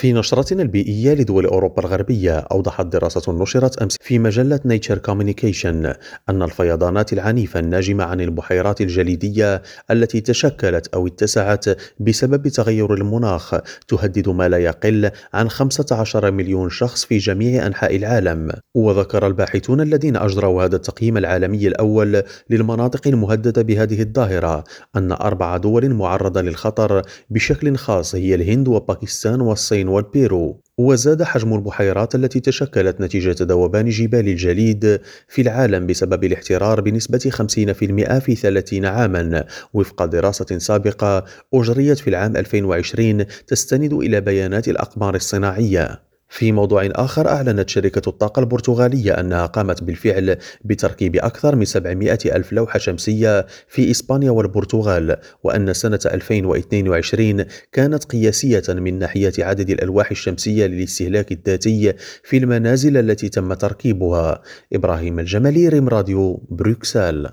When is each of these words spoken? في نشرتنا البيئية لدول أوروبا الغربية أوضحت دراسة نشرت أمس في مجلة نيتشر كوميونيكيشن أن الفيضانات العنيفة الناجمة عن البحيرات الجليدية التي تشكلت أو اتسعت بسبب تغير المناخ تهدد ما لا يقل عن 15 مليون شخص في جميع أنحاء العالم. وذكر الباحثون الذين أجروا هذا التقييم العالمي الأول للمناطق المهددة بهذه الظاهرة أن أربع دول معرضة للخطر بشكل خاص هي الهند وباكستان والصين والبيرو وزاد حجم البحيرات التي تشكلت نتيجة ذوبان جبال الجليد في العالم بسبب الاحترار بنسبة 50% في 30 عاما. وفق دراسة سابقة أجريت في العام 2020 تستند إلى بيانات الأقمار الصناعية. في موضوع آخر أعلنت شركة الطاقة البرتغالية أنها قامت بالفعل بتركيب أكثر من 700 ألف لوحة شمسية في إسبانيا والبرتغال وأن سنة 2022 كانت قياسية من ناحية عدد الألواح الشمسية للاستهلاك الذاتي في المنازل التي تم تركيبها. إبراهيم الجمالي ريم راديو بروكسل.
في 0.00 0.12
نشرتنا 0.12 0.62
البيئية 0.62 1.14
لدول 1.14 1.46
أوروبا 1.46 1.82
الغربية 1.82 2.38
أوضحت 2.38 2.86
دراسة 2.86 3.32
نشرت 3.32 3.82
أمس 3.82 3.96
في 4.00 4.18
مجلة 4.18 4.60
نيتشر 4.64 4.98
كوميونيكيشن 4.98 5.92
أن 6.28 6.42
الفيضانات 6.42 7.12
العنيفة 7.12 7.60
الناجمة 7.60 8.04
عن 8.04 8.20
البحيرات 8.20 8.80
الجليدية 8.80 9.62
التي 9.90 10.20
تشكلت 10.20 10.86
أو 10.94 11.06
اتسعت 11.06 11.64
بسبب 11.98 12.48
تغير 12.48 12.94
المناخ 12.94 13.54
تهدد 13.88 14.28
ما 14.28 14.48
لا 14.48 14.58
يقل 14.58 15.10
عن 15.34 15.48
15 15.48 16.30
مليون 16.30 16.70
شخص 16.70 17.04
في 17.04 17.18
جميع 17.18 17.66
أنحاء 17.66 17.96
العالم. 17.96 18.52
وذكر 18.74 19.26
الباحثون 19.26 19.80
الذين 19.80 20.16
أجروا 20.16 20.64
هذا 20.64 20.76
التقييم 20.76 21.16
العالمي 21.16 21.66
الأول 21.66 22.22
للمناطق 22.50 23.08
المهددة 23.08 23.62
بهذه 23.62 24.02
الظاهرة 24.02 24.64
أن 24.96 25.12
أربع 25.12 25.56
دول 25.56 25.94
معرضة 25.94 26.40
للخطر 26.40 27.02
بشكل 27.30 27.76
خاص 27.76 28.14
هي 28.14 28.34
الهند 28.34 28.68
وباكستان 28.68 29.40
والصين 29.40 29.89
والبيرو 29.90 30.60
وزاد 30.78 31.22
حجم 31.22 31.54
البحيرات 31.54 32.14
التي 32.14 32.40
تشكلت 32.40 33.00
نتيجة 33.00 33.36
ذوبان 33.42 33.88
جبال 33.88 34.28
الجليد 34.28 35.00
في 35.28 35.42
العالم 35.42 35.86
بسبب 35.86 36.24
الاحترار 36.24 36.80
بنسبة 36.80 37.30
50% 37.30 38.18
في 38.18 38.34
30 38.34 38.86
عاما. 38.86 39.44
وفق 39.74 40.04
دراسة 40.04 40.58
سابقة 40.58 41.24
أجريت 41.54 41.98
في 41.98 42.10
العام 42.10 42.36
2020 42.36 43.24
تستند 43.46 43.92
إلى 43.92 44.20
بيانات 44.20 44.68
الأقمار 44.68 45.14
الصناعية. 45.14 46.09
في 46.30 46.52
موضوع 46.52 46.88
آخر 46.92 47.28
أعلنت 47.28 47.68
شركة 47.68 48.08
الطاقة 48.08 48.40
البرتغالية 48.40 49.12
أنها 49.20 49.46
قامت 49.46 49.82
بالفعل 49.82 50.36
بتركيب 50.64 51.16
أكثر 51.16 51.56
من 51.56 51.64
700 51.64 52.18
ألف 52.26 52.52
لوحة 52.52 52.78
شمسية 52.78 53.46
في 53.68 53.90
إسبانيا 53.90 54.30
والبرتغال 54.30 55.16
وأن 55.44 55.72
سنة 55.72 56.00
2022 56.06 57.44
كانت 57.72 58.04
قياسية 58.04 58.62
من 58.68 58.98
ناحية 58.98 59.32
عدد 59.38 59.70
الألواح 59.70 60.10
الشمسية 60.10 60.66
للاستهلاك 60.66 61.32
الذاتي 61.32 61.92
في 62.24 62.36
المنازل 62.36 62.96
التي 62.96 63.28
تم 63.28 63.54
تركيبها. 63.54 64.42
إبراهيم 64.72 65.18
الجمالي 65.18 65.68
ريم 65.68 65.88
راديو 65.88 66.46
بروكسل. 66.50 67.28